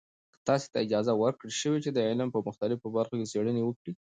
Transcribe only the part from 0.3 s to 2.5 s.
تاسې ته اجازه ورکړل شوې چې د علم په